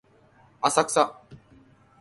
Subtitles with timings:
[0.61, 1.21] 浅草